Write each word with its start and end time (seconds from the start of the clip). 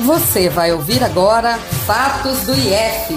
Você 0.00 0.48
vai 0.48 0.72
ouvir 0.72 1.04
agora 1.04 1.56
Fatos 1.86 2.40
do 2.46 2.52
IF, 2.52 3.14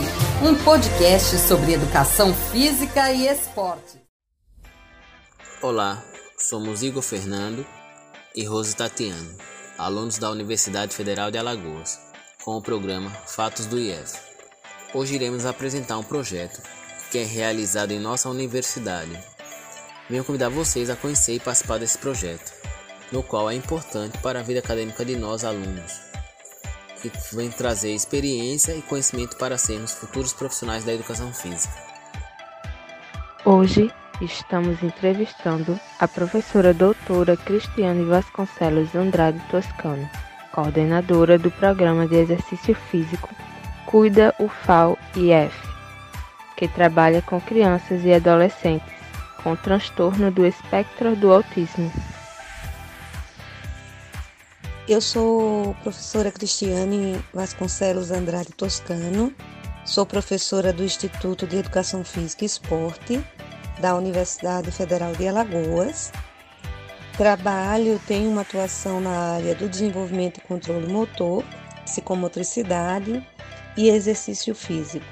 um 0.47 0.54
podcast 0.63 1.39
sobre 1.39 1.73
educação 1.73 2.31
física 2.36 3.12
e 3.12 3.28
esporte. 3.28 4.00
Olá, 5.60 6.04
somos 6.38 6.84
Igor 6.84 7.02
Fernando 7.02 7.66
e 8.36 8.46
Rose 8.46 8.76
Tatiano, 8.76 9.36
alunos 9.76 10.20
da 10.20 10.29
Universidade 10.29 10.96
Federal 10.96 11.32
de 11.32 11.40
Alagoas, 11.40 11.99
com 12.44 12.55
o 12.55 12.62
programa 12.62 13.09
Fatos 13.25 13.65
do 13.65 13.79
IF. 13.79 14.15
Hoje 14.94 15.15
iremos 15.15 15.47
apresentar 15.47 15.97
um 15.97 16.03
projeto 16.03 16.62
que 17.12 17.17
é 17.17 17.23
realizado 17.23 17.91
em 17.91 17.99
nossa 17.99 18.30
universidade. 18.30 19.17
Venho 20.07 20.23
convidar 20.23 20.49
vocês 20.49 20.91
a 20.91 20.95
conhecer 20.95 21.34
e 21.34 21.39
participar 21.39 21.80
desse 21.80 21.98
projeto, 21.98 22.53
no 23.12 23.23
qual 23.23 23.49
é 23.49 23.55
importante 23.55 24.20
para 24.20 24.41
a 24.41 24.44
vida 24.44 24.59
acadêmica 24.59 25.03
de 25.03 25.16
nós 25.16 25.44
alunos 25.44 26.06
que 27.02 27.12
vem 27.36 27.50
trazer 27.50 27.94
experiência 27.94 28.74
e 28.74 28.82
conhecimento 28.82 29.38
para 29.38 29.58
sermos 29.58 29.94
futuros 29.94 30.34
profissionais 30.34 30.84
da 30.84 30.94
educação 30.94 31.34
física. 31.34 31.74
Hoje 33.46 33.92
estamos 34.22 34.82
entrevistando 34.84 35.80
a 36.00 36.08
professora 36.08 36.74
doutora 36.74 37.38
Cristiane 37.38 38.04
Vasconcelos 38.04 38.94
Andrade 38.96 39.40
Toscano, 39.50 40.10
coordenadora 40.52 41.38
do 41.38 41.52
programa 41.52 42.08
de 42.08 42.16
exercício 42.16 42.76
físico 42.76 43.30
Cuida 43.86 44.36
UFAL 44.40 44.98
IF, 45.16 45.55
que 46.58 46.68
trabalha 46.68 47.22
com 47.22 47.40
crianças 47.40 48.04
e 48.04 48.14
adolescentes 48.14 48.98
com 49.44 49.55
transtorno 49.55 50.30
do 50.30 50.46
espectro 50.46 51.16
do 51.16 51.32
autismo. 51.32 51.91
Eu 54.88 55.02
sou 55.02 55.76
professora 55.84 56.32
Cristiane 56.32 57.22
Vasconcelos 57.34 58.09
Andrade 58.09 58.54
Toscano, 58.54 59.36
sou 59.84 60.05
professora 60.05 60.71
do 60.71 60.82
Instituto 60.82 61.46
de 61.46 61.57
Educação 61.57 62.05
Física 62.05 62.46
e 62.46 62.48
Esporte 62.48 63.21
da 63.82 63.98
Universidade 63.98 64.71
Federal 64.71 65.11
de 65.11 65.27
Alagoas. 65.27 66.13
Trabalho, 67.17 67.99
tenho 68.08 68.31
uma 68.31 68.43
atuação 68.43 69.02
na 69.02 69.33
área 69.35 69.53
do 69.55 69.67
desenvolvimento 69.67 70.38
e 70.38 70.47
controle 70.47 70.88
motor, 70.88 71.43
psicomotricidade 71.83 73.27
e 73.75 73.89
exercício 73.89 74.55
físico. 74.55 75.05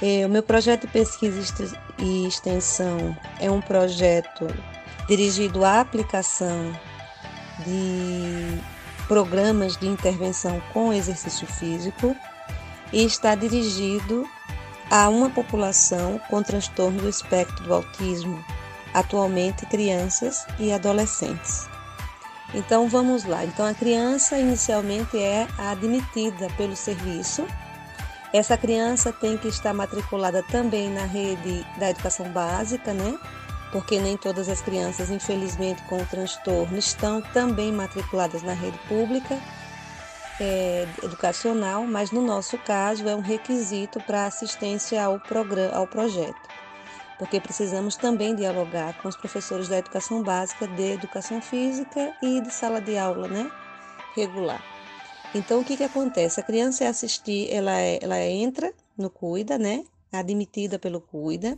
É, 0.00 0.24
o 0.24 0.30
meu 0.30 0.42
projeto 0.42 0.86
de 0.86 0.92
pesquisa 0.94 1.78
e 1.98 2.26
extensão 2.26 3.14
é 3.38 3.50
um 3.50 3.60
projeto 3.60 4.46
dirigido 5.06 5.62
à 5.62 5.80
aplicação 5.80 6.72
de 7.64 8.60
programas 9.08 9.76
de 9.76 9.86
intervenção 9.86 10.62
com 10.72 10.92
exercício 10.92 11.46
físico 11.46 12.16
e 12.92 13.04
está 13.04 13.34
dirigido 13.34 14.26
a 14.90 15.08
uma 15.08 15.30
população 15.30 16.20
com 16.28 16.42
transtorno 16.42 17.00
do 17.00 17.08
espectro 17.08 17.64
do 17.64 17.74
autismo, 17.74 18.44
atualmente 18.92 19.64
crianças 19.66 20.46
e 20.58 20.72
adolescentes. 20.72 21.66
Então 22.54 22.88
vamos 22.88 23.24
lá. 23.24 23.44
Então 23.44 23.64
a 23.64 23.74
criança 23.74 24.38
inicialmente 24.38 25.18
é 25.18 25.48
admitida 25.56 26.48
pelo 26.56 26.76
serviço. 26.76 27.46
Essa 28.32 28.56
criança 28.56 29.12
tem 29.12 29.36
que 29.36 29.48
estar 29.48 29.72
matriculada 29.72 30.42
também 30.42 30.90
na 30.90 31.04
rede 31.04 31.66
da 31.78 31.90
educação 31.90 32.28
básica, 32.30 32.92
né? 32.92 33.18
Porque 33.72 33.98
nem 33.98 34.18
todas 34.18 34.50
as 34.50 34.60
crianças, 34.60 35.10
infelizmente, 35.10 35.82
com 35.84 35.96
o 35.96 36.06
transtorno 36.06 36.76
estão 36.78 37.22
também 37.22 37.72
matriculadas 37.72 38.42
na 38.42 38.52
rede 38.52 38.78
pública 38.86 39.40
é, 40.38 40.86
educacional, 41.02 41.86
mas 41.86 42.10
no 42.10 42.20
nosso 42.20 42.58
caso 42.58 43.08
é 43.08 43.16
um 43.16 43.20
requisito 43.20 43.98
para 44.00 44.26
assistência 44.26 45.02
ao, 45.02 45.18
programa, 45.18 45.74
ao 45.74 45.86
projeto, 45.86 46.48
porque 47.18 47.40
precisamos 47.40 47.96
também 47.96 48.34
dialogar 48.34 49.00
com 49.00 49.08
os 49.08 49.16
professores 49.16 49.68
da 49.68 49.78
educação 49.78 50.22
básica, 50.22 50.66
de 50.68 50.92
educação 50.92 51.40
física 51.40 52.14
e 52.22 52.40
de 52.40 52.52
sala 52.52 52.80
de 52.80 52.98
aula, 52.98 53.26
né, 53.26 53.50
regular. 54.14 54.62
Então, 55.34 55.60
o 55.60 55.64
que, 55.64 55.78
que 55.78 55.84
acontece? 55.84 56.40
A 56.40 56.42
criança 56.42 56.84
é 56.84 56.88
assistir, 56.88 57.50
ela, 57.50 57.80
é, 57.80 57.98
ela 58.02 58.20
entra 58.20 58.70
no 58.98 59.08
CUIDA, 59.08 59.56
né, 59.56 59.84
admitida 60.12 60.78
pelo 60.78 61.00
CUIDA, 61.00 61.56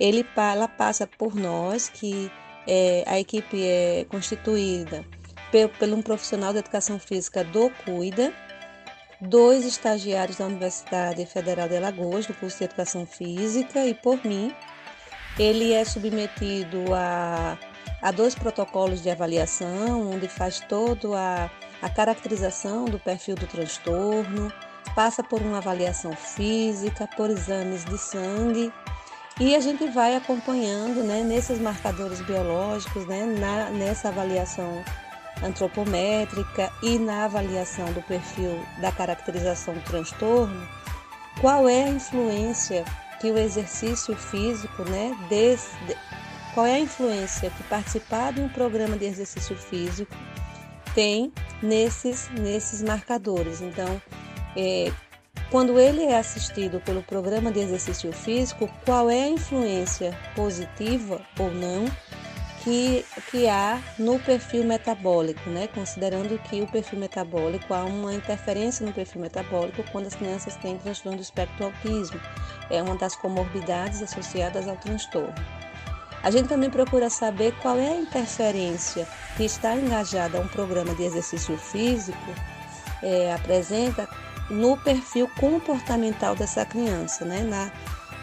ele, 0.00 0.26
ela 0.34 0.66
passa 0.66 1.06
por 1.06 1.34
nós, 1.34 1.90
que 1.90 2.32
é, 2.66 3.04
a 3.06 3.20
equipe 3.20 3.62
é 3.62 4.06
constituída 4.08 5.04
por, 5.52 5.68
por 5.68 5.88
um 5.90 6.00
profissional 6.00 6.52
de 6.52 6.60
educação 6.60 6.98
física 6.98 7.44
do 7.44 7.70
CUIDA, 7.84 8.32
dois 9.20 9.66
estagiários 9.66 10.38
da 10.38 10.46
Universidade 10.46 11.26
Federal 11.26 11.68
de 11.68 11.76
Alagoas, 11.76 12.26
do 12.26 12.32
curso 12.32 12.58
de 12.58 12.64
Educação 12.64 13.04
Física, 13.04 13.84
e 13.84 13.92
por 13.92 14.24
mim. 14.24 14.54
Ele 15.38 15.72
é 15.72 15.84
submetido 15.84 16.92
a, 16.92 17.56
a 18.02 18.10
dois 18.10 18.34
protocolos 18.34 19.02
de 19.02 19.10
avaliação, 19.10 20.10
onde 20.10 20.28
faz 20.28 20.60
toda 20.60 21.08
a, 21.16 21.50
a 21.80 21.88
caracterização 21.88 22.86
do 22.86 22.98
perfil 22.98 23.36
do 23.36 23.46
transtorno, 23.46 24.52
passa 24.94 25.22
por 25.22 25.40
uma 25.40 25.58
avaliação 25.58 26.12
física, 26.12 27.08
por 27.16 27.30
exames 27.30 27.84
de 27.84 27.96
sangue 27.96 28.72
e 29.40 29.56
a 29.56 29.60
gente 29.60 29.88
vai 29.88 30.14
acompanhando 30.14 31.02
né, 31.02 31.22
nesses 31.22 31.58
marcadores 31.58 32.20
biológicos, 32.20 33.06
né, 33.06 33.24
na, 33.24 33.70
nessa 33.70 34.08
avaliação 34.08 34.84
antropométrica 35.42 36.70
e 36.82 36.98
na 36.98 37.24
avaliação 37.24 37.90
do 37.94 38.02
perfil 38.02 38.60
da 38.82 38.92
caracterização 38.92 39.72
do 39.72 39.80
transtorno, 39.80 40.68
qual 41.40 41.66
é 41.66 41.84
a 41.84 41.88
influência 41.88 42.84
que 43.18 43.30
o 43.30 43.38
exercício 43.38 44.14
físico, 44.14 44.84
né, 44.84 45.16
desse, 45.30 45.74
de, 45.86 45.96
qual 46.52 46.66
é 46.66 46.74
a 46.74 46.80
influência 46.80 47.48
que 47.48 47.62
participar 47.62 48.34
de 48.34 48.42
um 48.42 48.48
programa 48.50 48.96
de 48.98 49.06
exercício 49.06 49.56
físico 49.56 50.14
tem 50.94 51.32
nesses, 51.62 52.28
nesses 52.30 52.82
marcadores. 52.82 53.62
Então, 53.62 54.02
é, 54.54 54.92
quando 55.50 55.80
ele 55.80 56.04
é 56.04 56.16
assistido 56.16 56.80
pelo 56.80 57.02
programa 57.02 57.50
de 57.50 57.58
exercício 57.58 58.12
físico, 58.12 58.70
qual 58.84 59.10
é 59.10 59.24
a 59.24 59.28
influência 59.28 60.16
positiva 60.36 61.20
ou 61.38 61.50
não 61.50 61.86
que, 62.62 63.04
que 63.30 63.48
há 63.48 63.80
no 63.98 64.18
perfil 64.20 64.64
metabólico, 64.64 65.48
né? 65.50 65.66
considerando 65.68 66.38
que 66.38 66.60
o 66.60 66.66
perfil 66.66 66.98
metabólico 66.98 67.72
há 67.74 67.84
uma 67.84 68.14
interferência 68.14 68.84
no 68.86 68.92
perfil 68.92 69.22
metabólico 69.22 69.82
quando 69.90 70.06
as 70.06 70.14
crianças 70.14 70.56
têm 70.56 70.78
transtorno 70.78 71.18
do 71.18 71.22
espectro 71.22 71.66
autismo. 71.66 72.20
É 72.70 72.82
uma 72.82 72.94
das 72.96 73.16
comorbidades 73.16 74.02
associadas 74.02 74.68
ao 74.68 74.76
transtorno. 74.76 75.34
A 76.22 76.30
gente 76.30 76.48
também 76.48 76.68
procura 76.68 77.08
saber 77.08 77.54
qual 77.62 77.78
é 77.78 77.88
a 77.88 77.96
interferência 77.96 79.08
que 79.36 79.44
está 79.44 79.74
engajada 79.74 80.36
a 80.36 80.40
um 80.42 80.48
programa 80.48 80.94
de 80.94 81.02
exercício 81.02 81.56
físico, 81.56 82.18
é, 83.02 83.32
apresenta 83.32 84.06
no 84.50 84.76
perfil 84.76 85.30
comportamental 85.38 86.34
dessa 86.34 86.64
criança, 86.64 87.24
né? 87.24 87.42
na, 87.42 87.70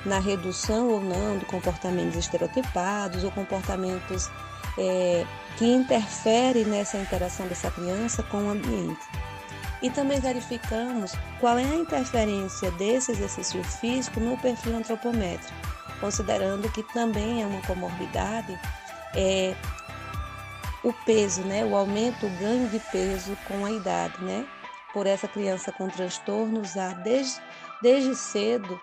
na 0.05 0.19
redução 0.19 0.89
ou 0.89 1.01
não 1.01 1.37
de 1.37 1.45
comportamentos 1.45 2.17
estereotipados 2.17 3.23
ou 3.23 3.31
comportamentos 3.31 4.29
é, 4.77 5.25
que 5.57 5.65
interferem 5.65 6.65
nessa 6.65 6.97
interação 6.97 7.47
dessa 7.47 7.71
criança 7.71 8.21
com 8.23 8.37
o 8.37 8.49
ambiente. 8.49 9.05
E 9.81 9.89
também 9.89 10.19
verificamos 10.19 11.13
qual 11.39 11.57
é 11.57 11.63
a 11.63 11.75
interferência 11.75 12.71
desse 12.71 13.11
exercício 13.11 13.63
físico 13.63 14.19
no 14.19 14.37
perfil 14.37 14.75
antropométrico, 14.75 15.53
considerando 15.99 16.69
que 16.71 16.81
também 16.93 17.43
é 17.43 17.45
uma 17.45 17.61
comorbidade 17.61 18.59
é, 19.15 19.55
o 20.83 20.93
peso, 21.05 21.41
né, 21.41 21.65
o 21.65 21.75
aumento, 21.75 22.25
o 22.25 22.29
ganho 22.37 22.69
de 22.69 22.79
peso 22.79 23.37
com 23.47 23.65
a 23.65 23.71
idade, 23.71 24.23
né? 24.23 24.45
Por 24.97 25.05
essa 25.05 25.27
criança 25.27 25.71
com 25.71 25.87
transtorno 25.87 26.59
usar 26.59 26.95
desde, 27.03 27.39
desde 27.83 28.15
cedo 28.15 28.81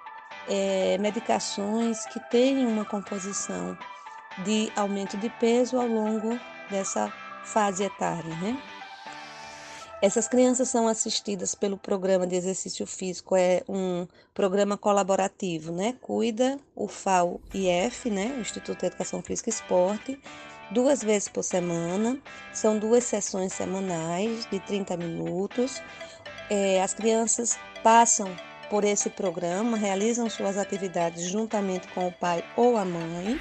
é, 0.48 0.96
medicações 0.98 2.06
que 2.06 2.20
tenham 2.30 2.70
uma 2.70 2.84
composição 2.84 3.76
de 4.44 4.70
aumento 4.76 5.16
de 5.16 5.28
peso 5.28 5.76
ao 5.76 5.88
longo 5.88 6.38
dessa 6.70 7.12
fase 7.42 7.82
etária, 7.82 8.32
né? 8.36 8.56
Essas 10.00 10.28
crianças 10.28 10.68
são 10.68 10.86
assistidas 10.86 11.56
pelo 11.56 11.76
programa 11.76 12.28
de 12.28 12.36
exercício 12.36 12.86
físico, 12.86 13.34
é 13.34 13.64
um 13.68 14.06
programa 14.32 14.76
colaborativo, 14.76 15.72
né? 15.72 15.96
Cuida 16.00 16.60
o 16.76 16.86
FAO 16.86 17.40
IF, 17.52 18.08
né? 18.08 18.36
Instituto 18.40 18.78
de 18.78 18.86
Educação 18.86 19.20
Física 19.20 19.50
e 19.50 19.52
Esporte, 19.52 20.20
duas 20.70 21.02
vezes 21.02 21.28
por 21.28 21.42
semana. 21.42 22.18
São 22.52 22.78
duas 22.78 23.04
sessões 23.04 23.52
semanais 23.52 24.46
de 24.50 24.58
30 24.60 24.96
minutos. 24.96 25.82
É, 26.50 26.82
as 26.82 26.94
crianças 26.94 27.58
passam 27.82 28.34
por 28.68 28.84
esse 28.84 29.10
programa, 29.10 29.76
realizam 29.76 30.28
suas 30.28 30.56
atividades 30.56 31.24
juntamente 31.28 31.86
com 31.88 32.08
o 32.08 32.12
pai 32.12 32.44
ou 32.56 32.76
a 32.76 32.84
mãe. 32.84 33.38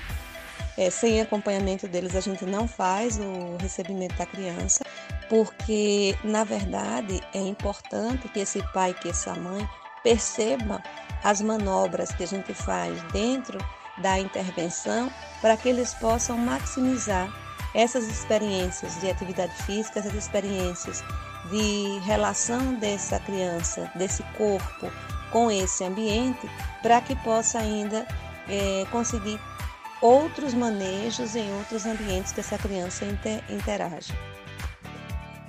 É, 0.77 0.89
sem 0.89 1.21
acompanhamento 1.21 1.87
deles, 1.87 2.15
a 2.15 2.19
gente 2.19 2.45
não 2.45 2.67
faz 2.67 3.19
o 3.19 3.57
recebimento 3.59 4.15
da 4.15 4.25
criança, 4.25 4.83
porque 5.29 6.17
na 6.23 6.43
verdade 6.43 7.21
é 7.33 7.39
importante 7.39 8.27
que 8.29 8.39
esse 8.39 8.59
pai, 8.73 8.93
que 8.93 9.09
essa 9.09 9.35
mãe 9.35 9.67
perceba 10.03 10.81
as 11.23 11.41
manobras 11.41 12.11
que 12.11 12.23
a 12.23 12.27
gente 12.27 12.53
faz 12.53 13.01
dentro 13.11 13.57
da 13.97 14.19
intervenção 14.19 15.11
para 15.41 15.57
que 15.57 15.69
eles 15.69 15.93
possam 15.95 16.37
maximizar 16.37 17.31
essas 17.73 18.07
experiências 18.07 18.99
de 18.99 19.09
atividade 19.09 19.53
física, 19.63 19.99
essas 19.99 20.13
experiências 20.13 21.03
de 21.49 21.99
relação 22.05 22.75
dessa 22.75 23.19
criança, 23.19 23.91
desse 23.95 24.23
corpo 24.37 24.91
com 25.31 25.49
esse 25.49 25.83
ambiente, 25.83 26.47
para 26.81 27.01
que 27.01 27.15
possa 27.17 27.59
ainda 27.59 28.07
é, 28.47 28.85
conseguir 28.91 29.39
outros 30.01 30.53
manejos 30.53 31.35
em 31.35 31.51
outros 31.57 31.85
ambientes 31.85 32.31
que 32.31 32.41
essa 32.41 32.57
criança 32.57 33.05
inter, 33.05 33.43
interage. 33.49 34.13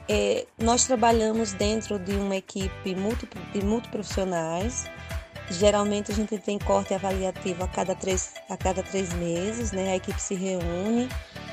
É, 0.08 0.46
nós 0.58 0.87
trabalhamos 0.87 1.52
dentro 1.52 1.99
de 1.99 2.12
uma 2.12 2.37
equipe 2.37 2.94
de 3.52 3.64
multiprofissionais. 3.64 4.85
Geralmente 5.51 6.11
a 6.11 6.15
gente 6.15 6.39
tem 6.39 6.59
corte 6.59 6.95
avaliativo 6.95 7.65
a 7.65 7.69
cada 7.69 7.95
três, 7.95 8.35
a 8.49 8.57
cada 8.57 8.83
três 8.83 9.13
meses, 9.15 9.73
né? 9.73 9.93
A 9.93 9.97
equipe 9.97 10.21
se 10.21 10.35
reúne 10.35 11.09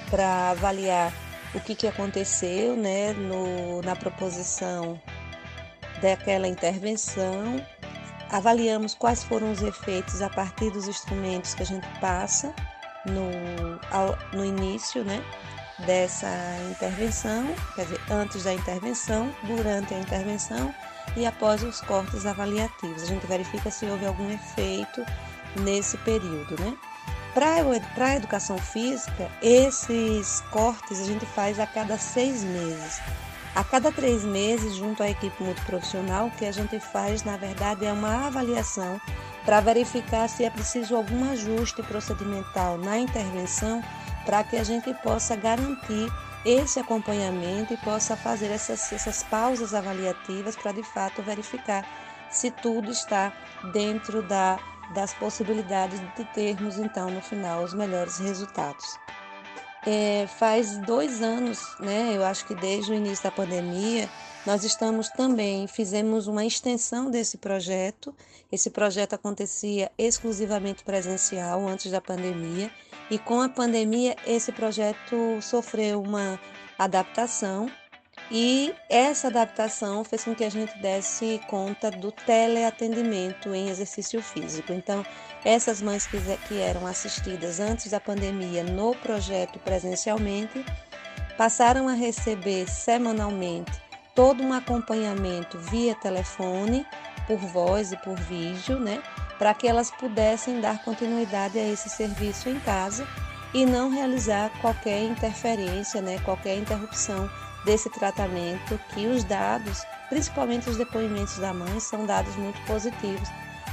para 0.10 0.52
avaliar 0.52 1.12
o 1.54 1.60
que, 1.60 1.76
que 1.76 1.88
aconteceu 1.88 2.76
né, 2.76 3.14
no, 3.14 3.82
na 3.82 3.96
proposição 3.96 5.00
daquela 6.02 6.48
intervenção, 6.48 7.64
avaliamos 8.30 8.96
quais 8.96 9.24
foram 9.24 9.52
os 9.52 9.62
efeitos 9.62 10.22
a 10.22 10.30
partir 10.30 10.72
dos 10.72 10.88
instrumentos 10.88 11.54
que 11.54 11.64
a 11.64 11.66
gente 11.66 11.88
passa 12.00 12.54
no, 13.06 13.80
ao, 13.92 14.18
no 14.34 14.46
início 14.46 15.04
né, 15.04 15.24
dessa 15.86 16.28
intervenção, 16.70 17.46
quer 17.76 17.84
dizer, 17.84 18.02
antes 18.10 18.44
da 18.44 18.54
intervenção, 18.54 19.34
durante 19.44 19.94
a 19.94 20.00
intervenção 20.00 20.74
e 21.16 21.26
após 21.26 21.64
os 21.64 21.82
cortes 21.82 22.26
avaliativos. 22.26 23.04
A 23.04 23.06
gente 23.06 23.26
verifica 23.28 23.70
se 23.72 23.86
houve 23.86 24.06
algum 24.06 24.32
efeito 24.32 25.06
nesse 25.58 25.98
período, 26.00 26.62
né? 26.62 26.76
Para 27.34 28.08
a 28.08 28.16
educação 28.16 28.58
física, 28.58 29.32
esses 29.42 30.42
cortes 30.52 31.00
a 31.00 31.06
gente 31.06 31.26
faz 31.26 31.60
a 31.60 31.66
cada 31.66 31.98
seis 31.98 32.44
meses. 32.44 33.00
A 33.56 33.64
cada 33.64 33.92
três 33.92 34.24
meses, 34.24 34.76
junto 34.76 35.04
à 35.04 35.10
equipe 35.10 35.44
multiprofissional, 35.44 36.28
o 36.28 36.32
que 36.32 36.46
a 36.46 36.52
gente 36.52 36.80
faz, 36.80 37.24
na 37.24 37.38
verdade, 37.38 37.86
é 37.86 37.92
uma 37.92 38.28
avaliação 38.28 39.00
para 39.46 39.60
verificar 39.60 40.30
se 40.30 40.44
é 40.44 40.50
preciso 40.50 40.96
algum 40.96 41.30
ajuste 41.32 41.82
procedimental 41.84 42.78
na 42.78 42.98
intervenção 42.98 43.82
para 44.26 44.44
que 44.44 44.56
a 44.58 44.64
gente 44.64 44.94
possa 44.96 45.36
garantir 45.36 46.12
esse 46.46 46.80
acompanhamento 46.80 47.74
e 47.74 47.78
possa 47.78 48.16
fazer 48.16 48.48
essas, 48.48 48.92
essas 48.92 49.24
pausas 49.24 49.74
avaliativas 49.74 50.56
para 50.56 50.72
de 50.72 50.84
fato 50.84 51.22
verificar 51.22 51.86
se 52.30 52.50
tudo 52.50 52.90
está 52.90 53.32
dentro 53.72 54.24
da 54.24 54.58
das 54.94 55.14
possibilidades 55.14 56.00
de 56.16 56.26
termos 56.34 56.78
então 56.78 57.10
no 57.10 57.22
final 57.22 57.64
os 57.64 57.74
melhores 57.74 58.18
resultados. 58.18 59.00
É, 59.86 60.28
faz 60.38 60.78
dois 60.78 61.22
anos, 61.24 61.60
né? 61.80 62.12
Eu 62.14 62.24
acho 62.24 62.46
que 62.46 62.54
desde 62.54 62.92
o 62.92 62.96
início 62.96 63.24
da 63.24 63.32
pandemia, 63.32 64.08
nós 64.46 64.64
estamos 64.64 65.10
também, 65.10 65.66
fizemos 65.66 66.28
uma 66.28 66.46
extensão 66.46 67.10
desse 67.10 67.38
projeto. 67.38 68.14
Esse 68.52 68.70
projeto 68.70 69.14
acontecia 69.14 69.92
exclusivamente 69.98 70.84
presencial 70.84 71.68
antes 71.68 71.92
da 71.92 72.00
pandemia, 72.00 72.70
e 73.12 73.20
com 73.20 73.42
a 73.42 73.50
pandemia, 73.50 74.16
esse 74.26 74.54
projeto 74.54 75.42
sofreu 75.42 76.02
uma 76.02 76.40
adaptação 76.80 77.70
e 78.32 78.74
essa 78.90 79.28
adaptação 79.28 80.06
fez 80.06 80.24
com 80.24 80.34
que 80.34 80.46
a 80.46 80.50
gente 80.50 80.74
desse 80.80 81.42
conta 81.50 81.92
do 81.92 82.10
teleatendimento 82.10 83.54
em 83.54 83.68
exercício 83.68 84.22
físico. 84.22 84.72
Então, 84.72 85.06
essas 85.44 85.82
mães 85.82 86.08
que, 86.08 86.18
que 86.48 86.58
eram 86.62 86.88
assistidas 86.88 87.60
antes 87.60 87.92
da 87.92 88.00
pandemia 88.00 88.64
no 88.64 88.96
projeto 88.96 89.60
presencialmente 89.60 90.64
passaram 91.38 91.90
a 91.90 91.94
receber 91.94 92.70
semanalmente 92.70 93.74
todo 94.16 94.42
um 94.42 94.54
acompanhamento 94.54 95.60
via 95.60 95.96
telefone, 95.96 96.86
por 97.28 97.38
voz 97.38 97.92
e 97.92 97.98
por 97.98 98.16
vídeo, 98.16 98.80
né, 98.80 99.04
para 99.42 99.56
que 99.56 99.68
elas 99.68 99.90
pudessem 99.90 100.62
dar 100.62 100.84
continuidade 100.84 101.58
a 101.58 101.68
esse 101.68 101.90
serviço 101.90 102.48
em 102.48 102.60
casa 102.60 103.08
e 103.56 103.66
não 103.66 103.90
realizar 103.90 104.52
qualquer 104.62 105.02
interferência, 105.02 106.00
né, 106.00 106.20
qualquer 106.20 106.60
interrupção 106.60 107.28
desse 107.66 107.90
tratamento, 107.90 108.80
que 108.94 109.08
os 109.08 109.24
dados, 109.24 109.84
principalmente 110.10 110.70
os 110.70 110.78
depoimentos 110.78 111.40
da 111.40 111.52
mãe, 111.56 111.80
são 111.80 112.06
dados 112.06 112.36
muito 112.36 112.62
positivos 112.68 113.28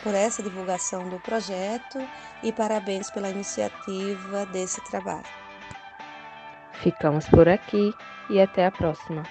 por 0.03 0.15
essa 0.15 0.43
divulgação 0.43 1.09
do 1.09 1.19
projeto 1.21 1.99
e 2.43 2.53
parabéns 2.53 3.11
pela 3.11 3.31
iniciativa 3.31 4.47
desse 4.47 4.83
trabalho. 4.85 5.27
Ficamos 6.83 7.29
por 7.29 7.49
aqui 7.49 7.93
e 8.31 8.41
até 8.41 8.67
a 8.67 8.71
próxima. 8.71 9.23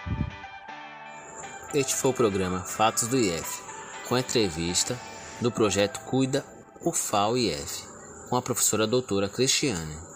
Este 1.73 1.95
foi 1.95 2.11
o 2.11 2.13
programa 2.13 2.61
Fatos 2.61 3.07
do 3.07 3.17
IF, 3.17 3.61
com 4.07 4.17
entrevista 4.17 4.97
do 5.41 5.51
projeto 5.51 5.99
Cuida 6.01 6.45
UFAO 6.81 7.37
IF, 7.37 7.85
com 8.29 8.35
a 8.35 8.41
professora 8.41 8.87
doutora 8.87 9.29
Cristiane. 9.29 10.06